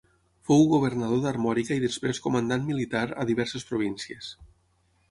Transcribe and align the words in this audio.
Fou 0.49 0.63
governador 0.71 1.21
d'Armòrica 1.25 1.77
i 1.81 1.83
després 1.85 2.23
comandant 2.27 2.67
militar 2.71 3.05
a 3.25 3.31
diverses 3.35 3.71
províncies. 3.75 4.35